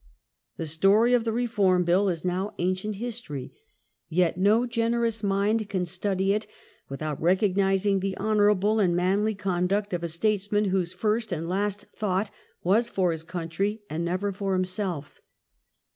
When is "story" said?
0.65-1.13